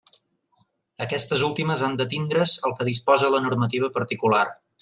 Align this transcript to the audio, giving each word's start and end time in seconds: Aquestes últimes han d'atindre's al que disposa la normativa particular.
Aquestes 1.05 1.43
últimes 1.49 1.85
han 1.89 1.99
d'atindre's 2.01 2.57
al 2.71 2.75
que 2.81 2.91
disposa 2.91 3.33
la 3.37 3.47
normativa 3.49 3.95
particular. 4.01 4.45